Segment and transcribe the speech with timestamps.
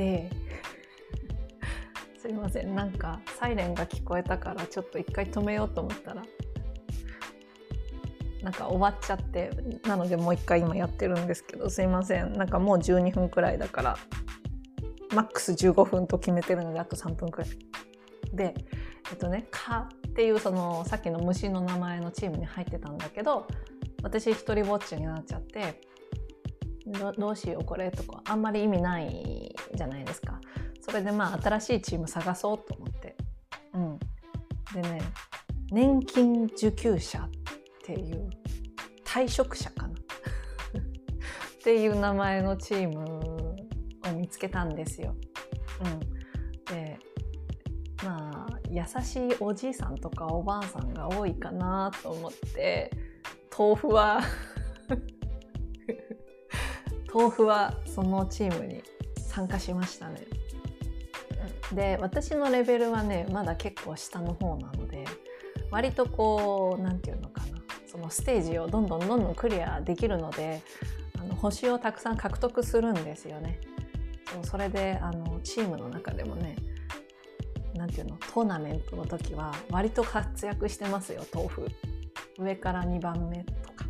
[0.00, 0.30] で
[2.18, 6.22] すいませんなんかサイレンが聞こえたからちょっと一回止めようと思ったら
[8.42, 9.50] なんか終わっちゃって
[9.86, 13.96] なのでもう一回今やってるんですけどすいませんなんかもう12分くらいだから
[15.14, 17.50] マックス15分と決めてるのであと3分くらい。
[18.32, 18.54] で
[19.10, 23.46] えっとね「か」っていうそのさっきの虫の名前のチームに入ってたんだけど
[24.02, 25.80] 私一人ぼっちになっちゃって
[26.90, 30.40] どうしようこれとかあんまり意味ないじゃないですか。
[30.80, 33.16] それでまあ新しいチーム探そうと思って。
[33.74, 33.98] うん。
[34.74, 35.00] でね
[35.70, 37.30] 年金受給者っ
[37.84, 38.28] ていう
[39.04, 39.94] 退職者かな。
[39.94, 43.54] っていう名前のチーム
[44.08, 45.14] を見つけたんですよ。
[45.84, 46.00] うん、
[46.64, 46.98] で
[48.04, 52.90] まあ優しいおじいさんとかおばあさんが多いかなと思って
[53.56, 54.20] 豆腐は
[57.12, 58.82] 豆腐はそのチームに
[59.18, 60.22] 参加しましたね。
[61.72, 65.04] で私のレベルはねまだ結構下の方なので
[65.70, 70.62] 割とこう何て言うのかなそのステージをどんどんどんどんクリアできるので
[71.18, 73.60] あの星をたくさん獲得するんですよね。
[74.32, 76.56] そうそれであのチームの中でもね
[77.74, 81.68] 何て言うのトーナメントの時は割と活躍してますよ豆腐。
[82.38, 83.84] 上から2番目とか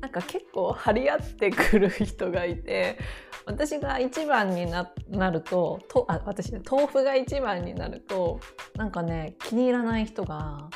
[0.00, 2.98] なんか結構張り合ってくる人がいて
[3.46, 4.92] 私が一番にな
[5.30, 8.40] るとあ私ね豆腐が一番になると
[8.76, 10.68] なんかね気に入らない人が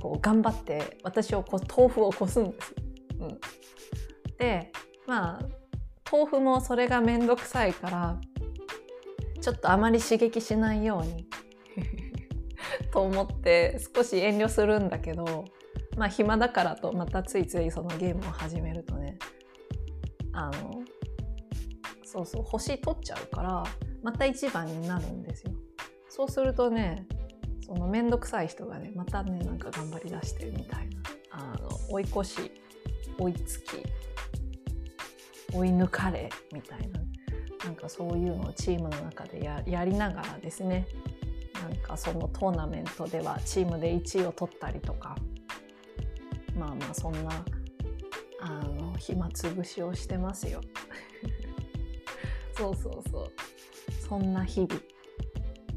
[0.00, 2.74] こう頑張って私をこ豆腐をこすんです。
[3.20, 3.38] うん、
[4.38, 4.72] で
[5.06, 5.42] まあ
[6.10, 8.20] 豆腐もそれが面倒くさいから
[9.40, 11.26] ちょっとあまり刺激しないように
[12.92, 15.44] と思って少し遠慮するんだけど
[15.96, 19.18] まあ暇だからとまたついついそのゲームを始めるとね。
[20.32, 20.82] あの
[22.04, 23.64] そうそう星取っちゃうから
[24.02, 25.52] また一番になるんですよ。
[26.08, 27.06] そうするとね
[27.66, 31.00] その面倒くさい人がねまたねなんか頑張りだしてるみたいな。
[31.30, 32.52] あの追い越し
[33.18, 33.82] 追いつき
[35.52, 37.00] 追い抜かれみたいな。
[37.64, 40.86] なんかそういうのをチームの中でややりながらですね。
[41.54, 45.16] なんかそのトーナメントではチームで1位を取ったりとか。
[46.56, 47.44] まあまあそんな
[48.40, 50.60] あの暇つぶしをしてますよ。
[52.56, 53.32] そうそうそう。
[54.08, 54.80] そんな日々。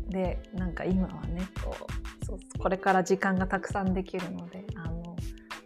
[0.09, 1.75] でなんか今はねこ
[2.21, 5.15] うそうこれから時間がたくさんできるのであの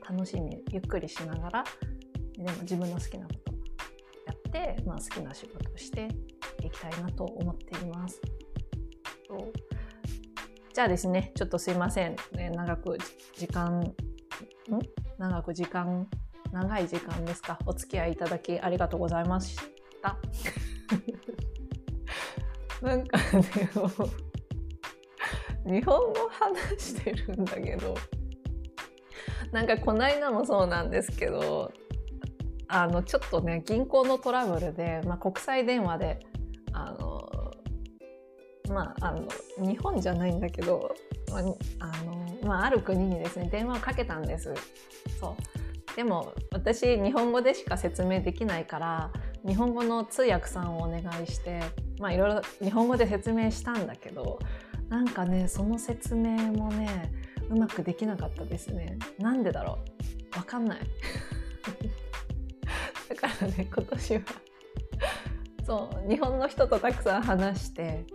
[0.09, 1.63] 楽しみゆっくりしながら
[2.37, 3.53] でも自分の好きなこと
[4.25, 6.07] やって、まあ、好きな仕事をして
[6.63, 8.19] いきたいなと思っています。
[9.27, 9.53] そう。
[10.73, 12.97] じゃあですねちょっとすいません、ね、長く
[13.35, 13.93] 時間ん？
[15.21, 16.07] 長く時間
[16.51, 17.59] 長い時間ですか？
[17.67, 19.55] お付き合いいただきありがとうございまし
[20.01, 20.17] た。
[22.81, 23.45] なんかね
[25.63, 27.95] 日本語話してるんだけど
[29.51, 31.71] なんかこの間もそうなんですけど
[32.67, 36.25] あのちょっとね銀行のトラブルで、まあ、国際電話で
[36.73, 37.29] あの
[38.69, 39.27] まああの
[39.59, 40.91] 日本じゃないんだけど、
[41.29, 41.43] まああ
[42.03, 42.20] の
[42.51, 44.53] まあ、ある国にですね電話をかけたんです。
[45.21, 45.41] そう。
[45.95, 49.09] でも私日本語でしか説明できないから
[49.47, 51.61] 日本語の通訳さんをお願いして
[51.99, 54.37] まあいろいろ日本語で説明したんだけど
[54.89, 57.13] なんかねその説明もね
[57.49, 58.99] うまくできなかったですね。
[59.17, 59.79] なんでだろ
[60.35, 60.37] う？
[60.37, 60.79] わかんない。
[63.07, 64.21] だからね今年は
[65.65, 68.05] そう日本の人とたくさん話して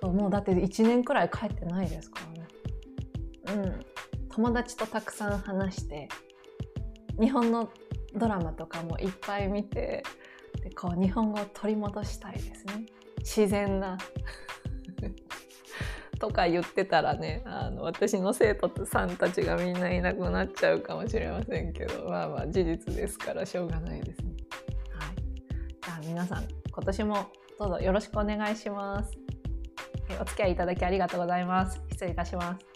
[0.00, 2.26] そうもうだって1年くらい帰ってないですから
[4.30, 6.08] 友達とたくさん話して
[7.20, 7.70] 日本の
[8.14, 10.02] ドラマとかもいっぱい見て
[10.62, 12.86] でこう日本語を取り戻したいですね
[13.18, 13.98] 自然な
[16.18, 24.32] とか言ってたらねあの私の生徒さんたちがみんないなくなっちゃうかもしれませんけどまあまあ事実ですからしょうがないですね。
[24.92, 25.16] はい、
[25.82, 27.26] じゃあ皆さん今年も
[27.58, 29.18] どうぞよろしくお願いします。
[30.20, 31.80] お付き合いいただきありがとうございます。
[31.90, 32.71] 失礼いたします。